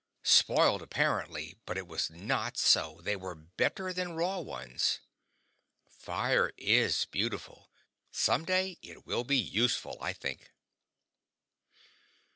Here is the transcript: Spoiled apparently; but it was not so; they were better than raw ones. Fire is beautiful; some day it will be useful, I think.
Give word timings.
Spoiled 0.23 0.81
apparently; 0.81 1.59
but 1.67 1.77
it 1.77 1.85
was 1.85 2.09
not 2.09 2.57
so; 2.57 3.01
they 3.03 3.15
were 3.15 3.35
better 3.35 3.93
than 3.93 4.13
raw 4.13 4.39
ones. 4.39 4.99
Fire 5.87 6.51
is 6.57 7.05
beautiful; 7.11 7.69
some 8.09 8.43
day 8.43 8.79
it 8.81 9.05
will 9.05 9.23
be 9.23 9.37
useful, 9.37 9.99
I 10.01 10.13
think. 10.13 10.49